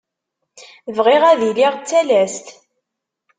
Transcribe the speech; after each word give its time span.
Bɣiɣ 0.97 1.23
ad 1.31 1.41
iliɣ 1.49 1.73
d 1.75 1.83
talast. 1.89 2.45